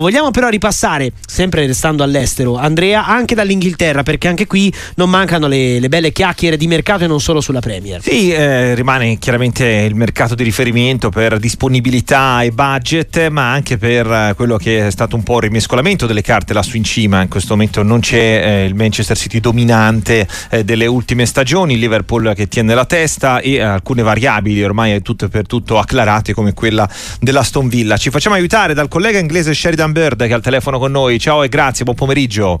Vogliamo 0.00 0.30
però 0.30 0.46
ripassare, 0.46 1.10
sempre 1.26 1.66
restando 1.66 2.04
all'estero, 2.04 2.54
Andrea, 2.54 3.04
anche 3.04 3.34
dall'Inghilterra, 3.34 4.04
perché 4.04 4.28
anche 4.28 4.46
qui 4.46 4.72
non 4.94 5.10
mancano 5.10 5.48
le, 5.48 5.80
le 5.80 5.88
belle 5.88 6.12
chiacchiere 6.12 6.56
di 6.56 6.68
mercato 6.68 7.02
e 7.02 7.08
non 7.08 7.20
solo 7.20 7.40
sulla 7.40 7.58
Premier. 7.58 8.00
Sì, 8.00 8.30
eh, 8.30 8.76
rimane 8.76 9.18
chiaramente 9.18 9.64
il 9.66 9.96
mercato 9.96 10.36
di 10.36 10.44
riferimento 10.44 11.08
per 11.08 11.40
disponibilità 11.40 12.42
e 12.42 12.52
budget, 12.52 13.26
ma 13.26 13.50
anche 13.50 13.76
per 13.76 14.06
eh, 14.06 14.34
quello 14.36 14.56
che 14.56 14.86
è 14.86 14.90
stato 14.92 15.16
un 15.16 15.24
po' 15.24 15.38
il 15.38 15.42
rimescolamento 15.42 16.06
delle 16.06 16.22
carte 16.22 16.52
lassù 16.52 16.76
in 16.76 16.84
cima. 16.84 17.20
In 17.22 17.28
questo 17.28 17.54
momento 17.54 17.82
non 17.82 17.98
c'è 17.98 18.42
eh, 18.44 18.64
il 18.66 18.76
Manchester 18.76 19.16
City 19.16 19.40
dominante 19.40 20.28
eh, 20.50 20.62
delle 20.62 20.86
ultime 20.86 21.26
stagioni, 21.26 21.72
il 21.72 21.80
Liverpool 21.80 22.34
che 22.36 22.46
tiene 22.46 22.72
la 22.72 22.84
testa 22.84 23.40
e 23.40 23.60
alcune 23.60 24.02
variabili 24.02 24.62
ormai 24.62 25.02
tutto 25.02 25.24
e 25.24 25.28
per 25.28 25.48
tutto 25.48 25.76
acclarate 25.76 26.34
come 26.34 26.54
quella 26.54 26.88
dell'Aston 27.18 27.66
Villa. 27.66 27.96
Ci 27.96 28.10
facciamo 28.10 28.36
aiutare 28.36 28.74
dal 28.74 28.86
collega 28.86 29.18
inglese 29.18 29.52
Sheridan 29.52 29.86
Bird 29.92 30.22
che 30.22 30.28
è 30.28 30.32
al 30.32 30.42
telefono 30.42 30.78
con 30.78 30.90
noi. 30.90 31.18
Ciao 31.18 31.42
e 31.42 31.48
grazie, 31.48 31.84
buon 31.84 31.96
pomeriggio. 31.96 32.60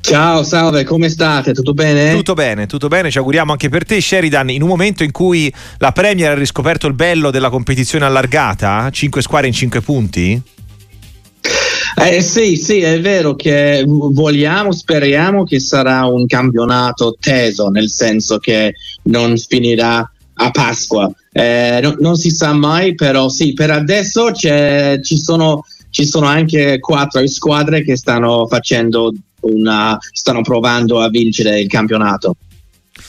Ciao, 0.00 0.42
salve, 0.42 0.84
come 0.84 1.08
state? 1.10 1.52
Tutto 1.52 1.74
bene? 1.74 2.14
Tutto 2.14 2.32
bene, 2.34 2.66
tutto 2.66 2.88
bene, 2.88 3.10
ci 3.10 3.18
auguriamo 3.18 3.52
anche 3.52 3.68
per 3.68 3.84
te 3.84 4.00
Sheridan, 4.00 4.48
in 4.48 4.62
un 4.62 4.68
momento 4.68 5.02
in 5.02 5.10
cui 5.10 5.52
la 5.78 5.92
Premier 5.92 6.30
ha 6.30 6.34
riscoperto 6.34 6.86
il 6.86 6.94
bello 6.94 7.30
della 7.30 7.50
competizione 7.50 8.06
allargata, 8.06 8.88
5 8.90 9.20
squadre 9.20 9.48
in 9.48 9.52
5 9.52 9.80
punti? 9.82 10.42
Eh, 12.00 12.22
sì, 12.22 12.56
sì, 12.56 12.80
è 12.80 13.00
vero 13.00 13.34
che 13.34 13.84
vogliamo, 13.86 14.72
speriamo 14.72 15.44
che 15.44 15.58
sarà 15.58 16.06
un 16.06 16.26
campionato 16.26 17.16
teso, 17.18 17.68
nel 17.68 17.90
senso 17.90 18.38
che 18.38 18.74
non 19.04 19.36
finirà 19.36 20.10
a 20.34 20.50
Pasqua. 20.50 21.10
Eh, 21.32 21.80
no, 21.82 21.96
non 21.98 22.16
si 22.16 22.30
sa 22.30 22.52
mai, 22.52 22.94
però 22.94 23.28
sì, 23.28 23.52
per 23.52 23.72
adesso 23.72 24.32
ci 24.32 25.18
sono 25.18 25.64
ci 25.98 26.06
sono 26.06 26.26
anche 26.26 26.78
quattro 26.78 27.26
squadre 27.26 27.82
che 27.82 27.96
stanno 27.96 28.46
facendo 28.46 29.12
una, 29.40 29.98
stanno 30.12 30.42
provando 30.42 31.00
a 31.00 31.08
vincere 31.08 31.58
il 31.58 31.66
campionato. 31.66 32.36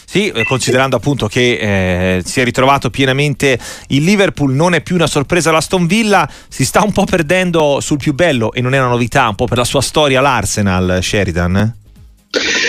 Sì, 0.05 0.29
eh, 0.29 0.43
considerando 0.43 0.95
appunto 0.95 1.27
che 1.27 2.17
eh, 2.17 2.23
si 2.25 2.41
è 2.41 2.43
ritrovato 2.43 2.89
pienamente 2.89 3.59
il 3.89 4.03
Liverpool, 4.03 4.55
non 4.55 4.73
è 4.73 4.81
più 4.81 4.95
una 4.95 5.05
sorpresa 5.05 5.51
l'Aston 5.51 5.85
Villa, 5.85 6.27
si 6.47 6.65
sta 6.65 6.81
un 6.81 6.91
po' 6.91 7.03
perdendo 7.03 7.79
sul 7.79 7.97
più 7.97 8.15
bello 8.15 8.53
e 8.53 8.61
non 8.61 8.73
è 8.73 8.79
una 8.79 8.87
novità, 8.89 9.29
un 9.29 9.35
po' 9.35 9.45
per 9.45 9.59
la 9.59 9.65
sua 9.65 9.81
storia 9.81 10.19
l'Arsenal, 10.19 10.97
Sheridan. 11.03 11.57
Eh? 11.57 11.73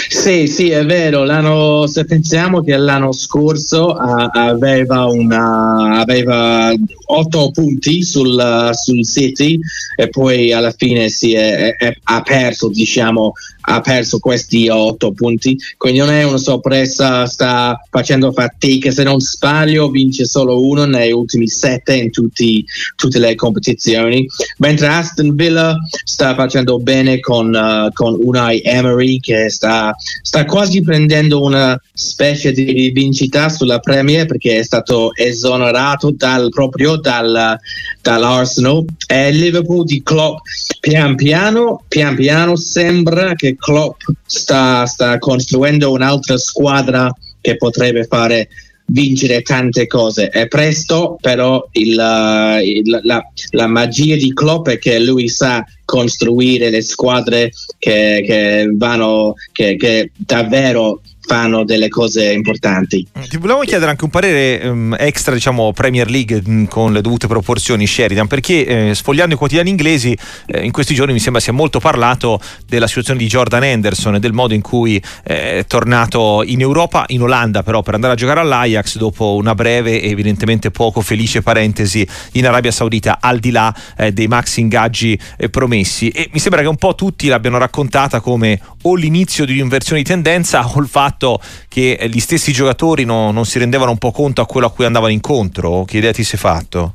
Sì, 0.08 0.46
sì, 0.46 0.70
è 0.70 0.84
vero. 0.84 1.24
L'anno, 1.24 1.86
se 1.86 2.04
pensiamo 2.04 2.62
che 2.62 2.76
l'anno 2.76 3.12
scorso 3.12 3.94
aveva, 3.94 5.06
una, 5.06 5.98
aveva 5.98 6.72
8 7.06 7.50
punti 7.50 8.02
sul, 8.02 8.70
sul, 8.72 9.06
City 9.06 9.58
e 9.96 10.08
poi 10.08 10.52
alla 10.52 10.72
fine 10.72 11.08
si 11.08 11.32
è, 11.32 11.76
è, 11.76 11.96
ha 12.04 12.20
perso, 12.22 12.68
diciamo, 12.68 13.32
ha 13.62 13.80
perso 13.80 14.18
questi 14.18 14.68
8 14.68 15.12
punti. 15.12 15.58
Quindi 15.76 15.98
non 15.98 16.10
è 16.10 16.22
una 16.22 16.38
sorpresa, 16.38 17.26
sta 17.26 17.80
facendo 17.90 18.32
fatica. 18.32 18.90
Se 18.90 19.02
non 19.02 19.20
sbaglio, 19.20 19.90
vince 19.90 20.24
solo 20.24 20.64
uno 20.64 20.84
negli 20.84 21.12
ultimi 21.12 21.48
7 21.48 21.94
in 21.94 22.10
tutti, 22.10 22.64
tutte 22.96 23.18
le 23.18 23.34
competizioni. 23.34 24.26
Mentre 24.58 24.86
Aston 24.88 25.34
Villa 25.34 25.76
sta 26.04 26.34
facendo 26.34 26.78
bene 26.78 27.20
con, 27.20 27.52
uh, 27.52 27.92
con 27.92 28.16
Unai 28.20 28.60
Emery 28.64 29.20
che 29.20 29.50
sta, 29.50 29.79
sta 30.22 30.44
quasi 30.44 30.82
prendendo 30.82 31.42
una 31.42 31.80
specie 31.92 32.52
di 32.52 32.90
vincita 32.92 33.48
sulla 33.48 33.78
Premier 33.78 34.26
perché 34.26 34.58
è 34.58 34.62
stato 34.62 35.14
esonerato 35.14 36.12
dal, 36.12 36.48
proprio 36.50 36.96
dal, 36.96 37.58
dall'Arsenal 38.02 38.84
e 39.06 39.30
Liverpool 39.30 39.84
di 39.84 40.02
Klopp 40.02 40.38
pian 40.80 41.14
piano, 41.14 41.84
pian 41.88 42.14
piano 42.14 42.56
sembra 42.56 43.34
che 43.34 43.56
Klopp 43.56 44.00
sta, 44.24 44.86
sta 44.86 45.18
costruendo 45.18 45.92
un'altra 45.92 46.38
squadra 46.38 47.12
che 47.40 47.56
potrebbe 47.56 48.04
fare 48.04 48.48
vincere 48.86 49.42
tante 49.42 49.86
cose. 49.86 50.28
È 50.28 50.48
presto, 50.48 51.16
però 51.20 51.66
il, 51.72 52.60
il, 52.64 53.00
la, 53.02 53.22
la, 53.50 53.66
magia 53.66 54.16
di 54.16 54.32
Klopp 54.32 54.68
è 54.68 54.78
che 54.78 54.98
lui 54.98 55.28
sa 55.28 55.64
costruire 55.90 56.70
le 56.70 56.82
squadre 56.82 57.50
che, 57.76 58.22
che 58.24 58.70
vanno, 58.72 59.34
che, 59.50 59.74
che 59.74 60.12
davvero 60.16 61.00
fanno 61.20 61.64
delle 61.64 61.88
cose 61.88 62.32
importanti. 62.32 63.06
Mm, 63.18 63.22
ti 63.22 63.36
volevo 63.36 63.60
chiedere 63.60 63.90
anche 63.90 64.04
un 64.04 64.10
parere 64.10 64.66
um, 64.68 64.96
extra, 64.98 65.34
diciamo, 65.34 65.72
Premier 65.72 66.10
League 66.10 66.42
um, 66.44 66.66
con 66.66 66.92
le 66.92 67.00
dovute 67.00 67.26
proporzioni, 67.26 67.86
Sheridan, 67.86 68.26
perché 68.26 68.66
eh, 68.66 68.94
sfogliando 68.94 69.34
i 69.34 69.38
quotidiani 69.38 69.70
inglesi 69.70 70.16
eh, 70.46 70.64
in 70.64 70.72
questi 70.72 70.94
giorni 70.94 71.12
mi 71.12 71.20
sembra 71.20 71.40
sia 71.40 71.52
molto 71.52 71.78
parlato 71.78 72.40
della 72.66 72.86
situazione 72.86 73.18
di 73.20 73.26
Jordan 73.26 73.62
Henderson 73.64 74.16
e 74.16 74.18
del 74.18 74.32
modo 74.32 74.54
in 74.54 74.60
cui 74.60 75.00
eh, 75.24 75.58
è 75.58 75.66
tornato 75.66 76.42
in 76.44 76.60
Europa, 76.60 77.04
in 77.08 77.22
Olanda 77.22 77.62
però 77.62 77.82
per 77.82 77.94
andare 77.94 78.14
a 78.14 78.16
giocare 78.16 78.40
all'Ajax 78.40 78.96
dopo 78.96 79.34
una 79.34 79.54
breve 79.54 80.00
e 80.00 80.10
evidentemente 80.10 80.70
poco 80.70 81.00
felice 81.00 81.42
parentesi 81.42 82.06
in 82.32 82.46
Arabia 82.46 82.70
Saudita, 82.70 83.18
al 83.20 83.38
di 83.38 83.50
là 83.50 83.74
eh, 83.96 84.12
dei 84.12 84.26
max 84.26 84.56
ingaggi 84.56 85.18
eh, 85.36 85.48
promessi. 85.48 86.08
E 86.08 86.28
mi 86.32 86.38
sembra 86.38 86.62
che 86.62 86.68
un 86.68 86.76
po' 86.76 86.94
tutti 86.94 87.28
l'abbiano 87.28 87.58
raccontata 87.58 88.20
come 88.20 88.60
o 88.82 88.94
l'inizio 88.94 89.44
di 89.44 89.52
un'inversione 89.52 90.02
di 90.02 90.08
tendenza 90.08 90.66
o 90.66 90.80
il 90.80 90.88
fatto 90.88 91.09
fatto 91.10 91.40
che 91.68 92.08
gli 92.10 92.20
stessi 92.20 92.52
giocatori 92.52 93.04
no, 93.04 93.30
non 93.32 93.44
si 93.44 93.58
rendevano 93.58 93.90
un 93.90 93.98
po' 93.98 94.12
conto 94.12 94.40
a 94.40 94.46
quello 94.46 94.66
a 94.66 94.70
cui 94.70 94.84
andavano 94.84 95.12
incontro? 95.12 95.84
Che 95.84 95.98
idea 95.98 96.12
ti 96.12 96.24
sei 96.24 96.38
fatto? 96.38 96.94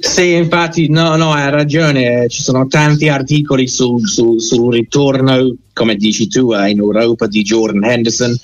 Sì, 0.00 0.32
infatti, 0.32 0.88
no, 0.88 1.16
no, 1.16 1.32
hai 1.32 1.50
ragione. 1.50 2.28
Ci 2.28 2.42
sono 2.42 2.66
tanti 2.66 3.08
articoli 3.08 3.66
sul, 3.66 4.06
sul, 4.06 4.40
sul 4.40 4.72
ritorno, 4.72 5.54
come 5.72 5.96
dici 5.96 6.28
tu, 6.28 6.52
eh, 6.52 6.70
in 6.70 6.78
Europa 6.78 7.26
di 7.26 7.42
Jordan 7.42 7.84
Henderson. 7.84 8.34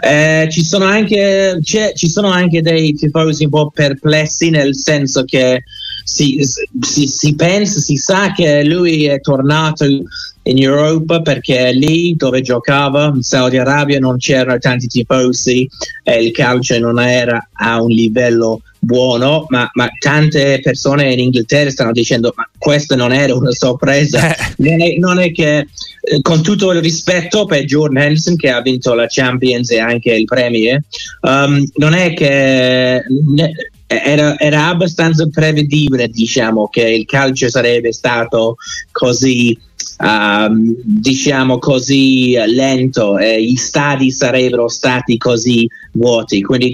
Eh, 0.00 0.48
ci, 0.50 0.64
sono 0.64 0.84
anche, 0.84 1.58
ci, 1.62 2.08
sono 2.08 2.30
anche, 2.30 2.62
dei 2.62 2.94
tifosi 2.94 3.44
un 3.44 3.50
po' 3.50 3.70
perplessi, 3.70 4.50
nel 4.50 4.76
senso 4.76 5.24
che 5.24 5.64
si, 6.10 6.40
si, 6.80 7.06
si 7.06 7.34
pensa, 7.36 7.78
si 7.78 7.96
sa 7.96 8.32
che 8.32 8.64
lui 8.64 9.06
è 9.06 9.20
tornato 9.20 9.84
in 9.84 10.60
Europa 10.60 11.22
perché 11.22 11.70
lì 11.72 12.16
dove 12.16 12.40
giocava 12.40 13.12
in 13.14 13.22
Saudi 13.22 13.58
Arabia 13.58 14.00
non 14.00 14.16
c'erano 14.16 14.58
tanti 14.58 14.88
tifosi 14.88 15.68
e 16.02 16.20
il 16.24 16.32
calcio 16.32 16.76
non 16.80 16.98
era 16.98 17.48
a 17.52 17.80
un 17.80 17.90
livello 17.90 18.60
buono 18.80 19.44
ma, 19.50 19.70
ma 19.74 19.88
tante 20.00 20.58
persone 20.60 21.12
in 21.12 21.20
Inghilterra 21.20 21.70
stanno 21.70 21.92
dicendo 21.92 22.32
ma 22.34 22.48
questa 22.58 22.96
non 22.96 23.12
era 23.12 23.32
una 23.34 23.52
sorpresa 23.52 24.34
eh. 24.34 24.54
non, 24.56 24.80
è, 24.80 24.96
non, 24.96 25.20
è, 25.20 25.30
che 25.30 25.58
eh, 25.58 26.22
con 26.22 26.42
tutto 26.42 26.72
il 26.72 26.80
rispetto 26.80 27.44
per 27.44 27.64
Jordan 27.64 28.02
Henderson 28.02 28.34
che 28.34 28.50
ha 28.50 28.62
vinto 28.62 28.94
la 28.94 29.06
Champions 29.06 29.70
e 29.70 29.78
anche 29.78 30.12
il 30.12 30.24
Premier 30.24 30.82
um, 31.20 31.64
non 31.74 31.92
è 31.92 32.14
che 32.14 33.04
ne, 33.26 33.52
era, 33.92 34.38
era, 34.38 34.68
abbastanza 34.68 35.26
prevedibile 35.26 36.06
diciamo 36.06 36.68
che 36.68 36.88
il 36.88 37.04
calcio 37.06 37.48
sarebbe 37.48 37.92
stato 37.92 38.54
così 38.92 39.58
um, 39.98 40.76
diciamo 40.84 41.58
così 41.58 42.36
lento 42.46 43.18
e 43.18 43.42
gli 43.42 43.56
stadi 43.56 44.12
sarebbero 44.12 44.68
stati 44.68 45.18
così 45.18 45.68
vuoti. 45.92 46.40
Quindi 46.40 46.72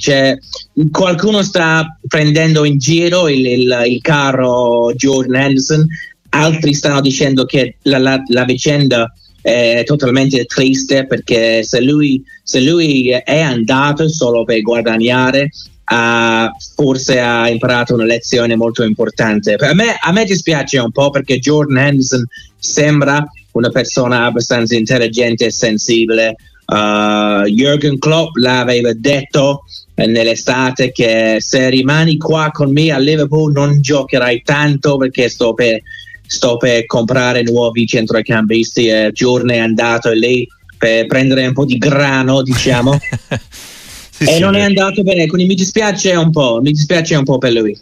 qualcuno 0.90 1.42
sta 1.42 1.98
prendendo 2.06 2.66
in 2.66 2.76
giro 2.76 3.28
il, 3.28 3.46
il, 3.46 3.82
il 3.86 4.00
carro 4.02 4.92
Jordan 4.94 5.40
Henderson 5.40 5.86
altri 6.30 6.74
stanno 6.74 7.00
dicendo 7.00 7.46
che 7.46 7.76
la, 7.82 7.96
la, 7.96 8.22
la 8.28 8.44
vicenda 8.44 9.10
è 9.40 9.84
totalmente 9.86 10.44
triste 10.44 11.06
perché 11.06 11.62
se 11.62 11.80
lui, 11.80 12.22
se 12.42 12.60
lui 12.60 13.08
è 13.08 13.40
andato 13.40 14.06
solo 14.08 14.44
per 14.44 14.60
guadagnare 14.60 15.50
Uh, 15.88 16.48
forse 16.74 17.20
ha 17.20 17.48
imparato 17.48 17.94
una 17.94 18.04
lezione 18.04 18.56
molto 18.56 18.82
importante. 18.82 19.54
A 19.54 19.72
me, 19.72 19.96
a 20.00 20.10
me 20.10 20.24
dispiace 20.24 20.78
un 20.78 20.90
po' 20.90 21.10
perché 21.10 21.38
Jordan 21.38 21.78
Henderson 21.78 22.26
sembra 22.58 23.24
una 23.52 23.70
persona 23.70 24.24
abbastanza 24.24 24.74
intelligente 24.74 25.46
e 25.46 25.50
sensibile. 25.50 26.36
Uh, 26.66 27.46
Jürgen 27.46 27.98
Klopp 27.98 28.34
l'aveva 28.36 28.92
detto 28.94 29.62
nell'estate 29.94 30.90
che 30.90 31.36
se 31.38 31.70
rimani 31.70 32.16
qua 32.18 32.50
con 32.52 32.72
me 32.72 32.90
a 32.90 32.98
Liverpool 32.98 33.52
non 33.52 33.80
giocherai 33.80 34.42
tanto 34.44 34.96
perché 34.96 35.28
sto 35.28 35.54
per, 35.54 35.80
sto 36.26 36.56
per 36.56 36.84
comprare 36.86 37.42
nuovi 37.42 37.86
centrocampisti 37.86 38.88
e 38.88 39.10
Jordan 39.12 39.52
è 39.52 39.58
andato 39.58 40.10
lì 40.10 40.46
per 40.76 41.06
prendere 41.06 41.46
un 41.46 41.54
po' 41.54 41.64
di 41.64 41.78
grano, 41.78 42.42
diciamo. 42.42 42.98
Sì, 44.18 44.24
e 44.24 44.32
sì, 44.34 44.38
non 44.38 44.54
è 44.54 44.62
andato 44.62 45.02
bene, 45.02 45.26
quindi 45.26 45.46
mi 45.46 45.54
dispiace 45.54 46.14
un 46.14 46.30
po', 46.30 46.58
mi 46.62 46.72
dispiace 46.72 47.16
un 47.16 47.24
po' 47.24 47.36
per 47.36 47.52
lui. 47.52 47.78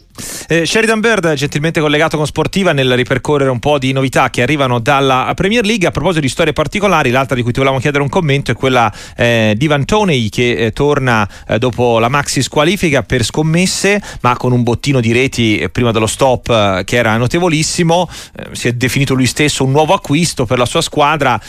Eh, 0.49 0.65
Sheridan 0.65 0.99
Bird, 0.99 1.33
gentilmente 1.33 1.79
collegato 1.79 2.17
con 2.17 2.25
Sportiva 2.25 2.73
nel 2.73 2.93
ripercorrere 2.93 3.49
un 3.49 3.59
po' 3.59 3.77
di 3.77 3.93
novità 3.93 4.29
che 4.29 4.41
arrivano 4.41 4.79
dalla 4.79 5.31
Premier 5.33 5.63
League. 5.63 5.87
A 5.87 5.91
proposito 5.91 6.19
di 6.19 6.27
storie 6.27 6.51
particolari, 6.51 7.09
l'altra 7.09 7.37
di 7.37 7.41
cui 7.41 7.53
ti 7.53 7.59
volevamo 7.59 7.81
chiedere 7.81 8.03
un 8.03 8.09
commento 8.09 8.51
è 8.51 8.53
quella 8.53 8.93
eh, 9.15 9.53
di 9.55 9.67
Van 9.67 9.85
Toney 9.85 10.27
che 10.27 10.57
eh, 10.57 10.71
torna 10.71 11.25
eh, 11.47 11.57
dopo 11.57 11.99
la 11.99 12.09
maxi 12.09 12.41
squalifica 12.41 13.01
per 13.03 13.23
scommesse, 13.23 14.01
ma 14.19 14.35
con 14.35 14.51
un 14.51 14.61
bottino 14.61 14.99
di 14.99 15.13
reti 15.13 15.57
eh, 15.57 15.69
prima 15.69 15.91
dello 15.91 16.07
stop 16.07 16.49
eh, 16.49 16.81
che 16.83 16.97
era 16.97 17.15
notevolissimo. 17.15 18.09
si 18.51 18.67
è 18.67 18.73
definito 18.73 19.13
lui 19.13 19.25
stesso 19.25 19.63
un 19.63 19.71
nuovo 19.71 19.93
acquisto 19.93 20.45
per 20.45 20.57
la 20.57 20.65
sua 20.65 20.81
squadra 20.81 21.39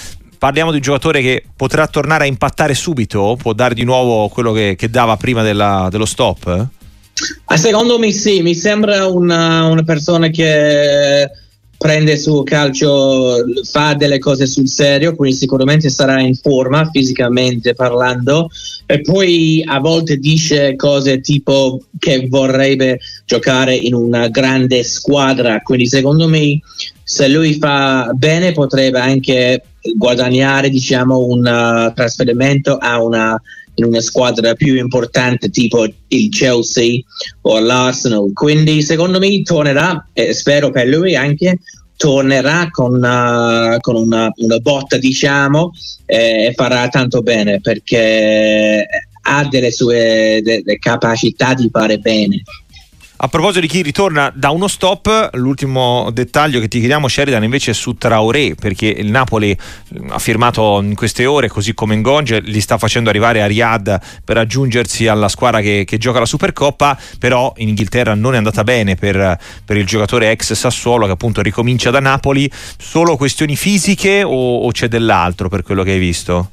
parliamo 0.46 0.70
di 0.70 0.76
un 0.76 0.82
giocatore 0.82 1.22
che 1.22 1.42
potrà 1.56 1.88
tornare 1.88 2.22
a 2.22 2.26
impattare 2.28 2.72
subito? 2.72 3.36
Può 3.36 3.52
dare 3.52 3.74
di 3.74 3.82
nuovo 3.82 4.28
quello 4.28 4.52
che, 4.52 4.76
che 4.78 4.88
dava 4.88 5.16
prima 5.16 5.42
della, 5.42 5.88
dello 5.90 6.04
stop? 6.04 6.68
Secondo 7.56 7.98
me 7.98 8.12
sì, 8.12 8.42
mi 8.42 8.54
sembra 8.54 9.08
una, 9.08 9.66
una 9.66 9.82
persona 9.82 10.28
che 10.28 11.28
prende 11.76 12.16
suo 12.16 12.44
calcio, 12.44 13.38
fa 13.68 13.94
delle 13.94 14.20
cose 14.20 14.46
sul 14.46 14.68
serio, 14.68 15.16
quindi 15.16 15.36
sicuramente 15.36 15.90
sarà 15.90 16.20
in 16.20 16.36
forma 16.36 16.88
fisicamente 16.92 17.74
parlando 17.74 18.48
e 18.86 19.00
poi 19.00 19.64
a 19.66 19.80
volte 19.80 20.16
dice 20.18 20.76
cose 20.76 21.20
tipo 21.20 21.82
che 21.98 22.28
vorrebbe 22.28 23.00
giocare 23.24 23.74
in 23.74 23.94
una 23.94 24.28
grande 24.28 24.84
squadra, 24.84 25.60
quindi 25.62 25.88
secondo 25.88 26.28
me 26.28 26.60
se 27.02 27.26
lui 27.26 27.54
fa 27.54 28.10
bene 28.14 28.52
potrebbe 28.52 29.00
anche 29.00 29.62
guadagnare 29.94 30.68
diciamo 30.68 31.18
un 31.18 31.40
uh, 31.40 31.92
trasferimento 31.94 32.76
a 32.76 33.02
una 33.02 33.40
in 33.78 33.84
una 33.84 34.00
squadra 34.00 34.54
più 34.54 34.74
importante 34.76 35.50
tipo 35.50 35.86
il 36.08 36.28
Chelsea 36.30 37.00
o 37.42 37.58
l'Arsenal. 37.58 38.30
Quindi 38.32 38.82
secondo 38.82 39.18
me 39.18 39.42
tornerà, 39.42 40.08
e 40.12 40.32
spero 40.32 40.70
per 40.70 40.86
lui 40.86 41.14
anche, 41.14 41.58
tornerà 41.96 42.68
con, 42.70 42.94
uh, 42.94 43.78
con 43.80 43.96
una, 43.96 44.30
una, 44.36 44.58
botta 44.58 44.98
diciamo 44.98 45.72
e 46.04 46.52
farà 46.54 46.88
tanto 46.88 47.22
bene 47.22 47.60
perché 47.60 48.86
ha 49.28 49.44
delle 49.48 49.72
sue 49.72 50.40
delle 50.42 50.78
capacità 50.78 51.54
di 51.54 51.68
fare 51.72 51.98
bene 51.98 52.42
a 53.18 53.28
proposito 53.28 53.60
di 53.60 53.66
chi 53.66 53.80
ritorna 53.80 54.30
da 54.34 54.50
uno 54.50 54.68
stop, 54.68 55.30
l'ultimo 55.34 56.10
dettaglio 56.12 56.60
che 56.60 56.68
ti 56.68 56.78
chiediamo 56.80 57.08
Sheridan 57.08 57.42
invece 57.44 57.70
è 57.70 57.74
su 57.74 57.94
Traoré, 57.94 58.54
perché 58.54 58.88
il 58.88 59.10
Napoli 59.10 59.56
ha 60.08 60.18
firmato 60.18 60.80
in 60.82 60.94
queste 60.94 61.24
ore, 61.24 61.48
così 61.48 61.72
come 61.72 61.96
Ngonge, 61.96 62.40
li 62.40 62.60
sta 62.60 62.76
facendo 62.76 63.08
arrivare 63.08 63.40
a 63.40 63.46
Riyadh 63.46 63.96
per 64.22 64.36
aggiungersi 64.36 65.06
alla 65.06 65.28
squadra 65.28 65.60
che, 65.60 65.84
che 65.86 65.96
gioca 65.96 66.18
la 66.18 66.26
Supercoppa, 66.26 66.98
però 67.18 67.54
in 67.56 67.68
Inghilterra 67.68 68.14
non 68.14 68.34
è 68.34 68.36
andata 68.36 68.64
bene 68.64 68.96
per, 68.96 69.38
per, 69.64 69.76
il 69.78 69.86
giocatore 69.86 70.30
ex 70.30 70.52
Sassuolo 70.52 71.06
che 71.06 71.12
appunto 71.12 71.40
ricomincia 71.40 71.90
da 71.90 72.00
Napoli. 72.00 72.50
Solo 72.76 73.16
questioni 73.16 73.56
fisiche 73.56 74.22
o, 74.24 74.58
o 74.58 74.70
c'è 74.72 74.88
dell'altro 74.88 75.48
per 75.48 75.62
quello 75.62 75.82
che 75.82 75.92
hai 75.92 75.98
visto? 75.98 76.50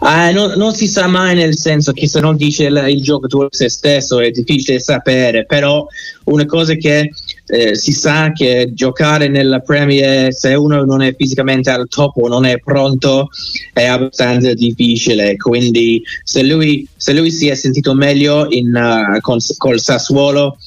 Uh, 0.00 0.32
non, 0.32 0.52
non, 0.56 0.74
si 0.74 0.86
sa 0.86 1.06
mai 1.06 1.34
nel 1.34 1.56
senso 1.56 1.92
che 1.92 2.06
se 2.06 2.20
non 2.20 2.36
dice 2.36 2.64
il, 2.64 2.84
il 2.88 3.02
giocatore 3.02 3.48
se 3.50 3.68
stesso 3.68 4.20
è 4.20 4.30
difficile 4.30 4.78
sapere, 4.78 5.44
però 5.46 5.86
una 6.24 6.44
cosa 6.44 6.74
che 6.74 7.10
eh, 7.46 7.76
si 7.76 7.92
sa 7.92 8.32
che 8.32 8.70
giocare 8.72 9.28
nella 9.28 9.60
Premier 9.60 10.32
se 10.32 10.54
uno 10.54 10.84
non 10.84 11.02
è 11.02 11.14
fisicamente 11.16 11.70
al 11.70 11.86
top 11.88 12.16
o 12.16 12.28
non 12.28 12.44
è 12.44 12.58
pronto 12.58 13.28
è 13.72 13.84
abbastanza 13.84 14.52
difficile. 14.54 15.36
Quindi 15.36 16.02
se 16.24 16.42
lui, 16.42 16.86
se 16.96 17.12
lui 17.12 17.30
si 17.30 17.48
è 17.48 17.54
sentito 17.54 17.94
meglio 17.94 18.46
in, 18.50 18.74
uh, 18.74 19.20
con, 19.20 19.38
col 19.56 19.80
Sassuolo 19.80 20.58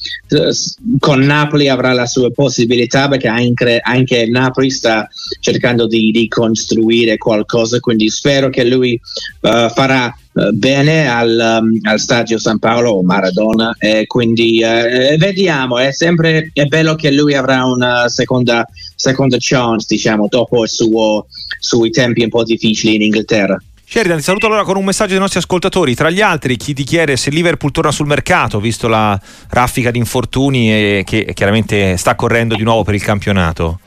con 0.98 1.20
Napoli 1.20 1.68
avrà 1.68 1.92
la 1.92 2.06
sua 2.06 2.30
possibilità 2.30 3.08
perché 3.08 3.28
anche, 3.28 3.80
anche 3.82 4.26
Napoli 4.26 4.70
sta 4.70 5.08
cercando 5.40 5.86
di, 5.86 6.10
di, 6.10 6.28
costruire 6.28 7.16
qualcosa. 7.16 7.80
Quindi 7.80 8.08
spero 8.08 8.48
che 8.48 8.64
lui 8.64 9.00
uh, 9.40 9.68
farà 9.68 10.14
eh, 10.32 10.50
bene 10.52 11.08
al, 11.08 11.60
um, 11.60 11.78
al, 11.82 11.98
stadio 11.98 12.38
San 12.38 12.58
Paolo 12.58 12.90
o 12.90 13.02
Maradona 13.02 13.74
e 13.78 14.06
quindi 14.06 14.62
uh, 14.62 15.16
vediamo 15.16 15.78
è 15.78 15.92
sempre 15.92 16.50
è 16.52 16.66
bello 16.66 16.94
che 16.94 17.10
lui 17.10 17.34
avrà 17.34 17.64
una 17.64 18.08
seconda, 18.08 18.64
seconda 18.94 19.36
chance 19.40 19.86
diciamo 19.88 20.28
dopo 20.28 20.66
suo 20.66 21.26
sui 21.58 21.90
tempi 21.90 22.22
un 22.22 22.28
po' 22.28 22.44
difficili 22.44 22.94
in 22.94 23.02
Inghilterra 23.02 23.60
Sheridan, 23.90 24.20
saluto 24.20 24.46
allora 24.46 24.62
con 24.62 24.76
un 24.76 24.84
messaggio 24.84 25.10
dei 25.10 25.18
nostri 25.18 25.40
ascoltatori. 25.40 25.96
Tra 25.96 26.10
gli 26.10 26.20
altri, 26.20 26.56
chi 26.56 26.74
ti 26.74 26.84
chiede 26.84 27.16
se 27.16 27.28
Liverpool 27.30 27.72
torna 27.72 27.90
sul 27.90 28.06
mercato, 28.06 28.60
visto 28.60 28.86
la 28.86 29.20
raffica 29.48 29.90
di 29.90 29.98
infortuni 29.98 30.70
e 30.70 31.02
che 31.04 31.32
chiaramente 31.34 31.96
sta 31.96 32.14
correndo 32.14 32.54
di 32.54 32.62
nuovo 32.62 32.84
per 32.84 32.94
il 32.94 33.02
campionato. 33.02 33.80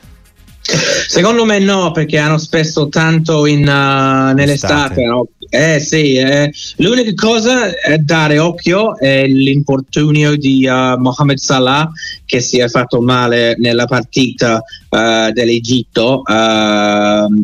Secondo 0.66 1.44
me 1.44 1.60
no, 1.60 1.92
perché 1.92 2.18
hanno 2.18 2.38
spesso 2.38 2.88
tanto 2.88 3.46
in, 3.46 3.68
uh, 3.68 4.34
nell'estate. 4.34 5.04
No? 5.04 5.28
Eh 5.50 5.80
sì, 5.80 6.16
eh. 6.16 6.52
l'unica 6.78 7.12
cosa 7.14 7.70
è 7.70 7.98
dare 7.98 8.40
occhio 8.40 8.98
è 8.98 9.28
l'infortunio 9.28 10.36
di 10.36 10.66
uh, 10.66 10.98
Mohamed 11.00 11.38
Salah 11.38 11.92
che 12.26 12.40
si 12.40 12.58
è 12.58 12.68
fatto 12.68 13.02
male 13.02 13.56
nella 13.60 13.86
partita 13.86 14.64
uh, 14.90 15.32
dell'Egitto 15.32 16.24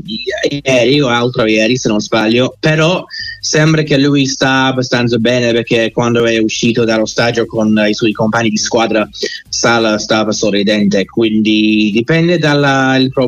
ieri 0.04 1.02
o 1.02 1.08
altro 1.08 1.46
ieri 1.46 1.78
se 1.78 1.90
non 1.90 2.00
sbaglio, 2.00 2.56
però 2.60 3.04
sembra 3.40 3.84
che 3.84 4.00
lui 4.00 4.26
sta 4.26 4.66
abbastanza 4.66 5.18
bene 5.18 5.52
perché 5.52 5.92
quando 5.92 6.26
è 6.26 6.40
uscito 6.40 6.86
dallo 6.86 7.06
stadio 7.06 7.46
con 7.46 7.80
i 7.88 7.94
suoi 7.94 8.12
compagni 8.12 8.50
di 8.50 8.58
squadra 8.58 9.08
Salah 9.50 10.00
stava 10.00 10.32
sorridente, 10.32 11.06
quindi 11.06 11.92
dipende 11.94 12.40
dal 12.40 13.09
pro- 13.10 13.28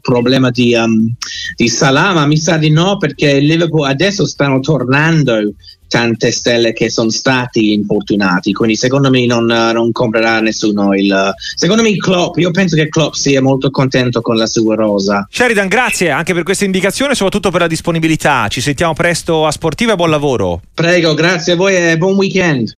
problema 0.00 0.50
di, 0.50 0.74
um, 0.74 1.12
di 1.54 1.68
Salah, 1.68 2.12
ma 2.12 2.26
mi 2.26 2.36
sa 2.36 2.56
di 2.56 2.70
no 2.70 2.96
perché 2.96 3.30
il 3.30 3.46
Liverpool 3.46 3.86
adesso 3.86 4.26
stanno 4.26 4.60
tornando 4.60 5.54
tante 5.88 6.32
stelle 6.32 6.72
che 6.72 6.90
sono 6.90 7.10
stati 7.10 7.72
infortunati 7.72 8.52
quindi 8.52 8.76
secondo 8.76 9.08
me 9.10 9.24
non, 9.26 9.44
non 9.44 9.92
comprerà 9.92 10.40
nessuno 10.40 10.94
il 10.94 11.32
secondo 11.54 11.82
me 11.82 11.94
Klopp 11.96 12.36
io 12.38 12.50
penso 12.50 12.76
che 12.76 12.88
Klopp 12.88 13.12
sia 13.14 13.40
molto 13.40 13.70
contento 13.70 14.20
con 14.20 14.36
la 14.36 14.46
sua 14.46 14.74
rosa. 14.74 15.26
Sheridan 15.30 15.68
grazie 15.68 16.10
anche 16.10 16.34
per 16.34 16.42
questa 16.42 16.64
indicazione 16.64 17.14
soprattutto 17.14 17.50
per 17.50 17.60
la 17.60 17.66
disponibilità. 17.66 18.48
Ci 18.48 18.60
sentiamo 18.60 18.94
presto 18.94 19.46
a 19.46 19.50
Sportiva 19.50 19.92
e 19.92 19.96
buon 19.96 20.10
lavoro. 20.10 20.60
Prego 20.74 21.14
grazie 21.14 21.52
a 21.52 21.56
voi 21.56 21.76
e 21.76 21.96
buon 21.96 22.16
weekend 22.16 22.74